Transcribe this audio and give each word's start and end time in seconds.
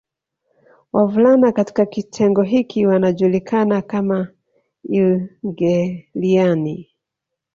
Wavulana 0.93 1.51
katika 1.51 1.85
kitengo 1.85 2.41
hiki 2.41 2.85
wanajulikana 2.87 3.81
kama 3.81 4.27
Ilngeeliani 4.89 6.89